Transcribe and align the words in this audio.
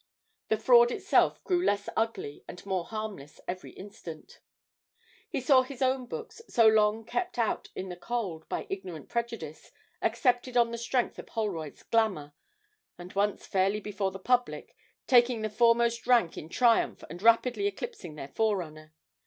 The 0.47 0.57
fraud 0.57 0.89
itself 0.89 1.43
grew 1.43 1.63
less 1.63 1.87
ugly 1.95 2.43
and 2.47 2.65
more 2.65 2.85
harmless 2.85 3.39
every 3.47 3.69
instant. 3.73 4.39
He 5.29 5.39
saw 5.39 5.61
his 5.61 5.83
own 5.83 6.07
books, 6.07 6.41
so 6.49 6.67
long 6.67 7.05
kept 7.05 7.37
out 7.37 7.69
in 7.75 7.89
the 7.89 7.95
cold 7.95 8.49
by 8.49 8.65
ignorant 8.67 9.09
prejudice, 9.09 9.71
accepted 10.01 10.57
on 10.57 10.71
the 10.71 10.79
strength 10.79 11.19
of 11.19 11.29
Holroyd's 11.29 11.83
'Glamour,' 11.83 12.33
and, 12.97 13.13
once 13.13 13.45
fairly 13.45 13.79
before 13.79 14.09
the 14.09 14.17
public, 14.17 14.75
taking 15.05 15.43
the 15.43 15.51
foremost 15.51 16.07
rank 16.07 16.35
in 16.35 16.49
triumph 16.49 17.03
and 17.07 17.21
rapidly 17.21 17.67
eclipsing 17.67 18.15
their 18.15 18.29
forerunner. 18.29 18.95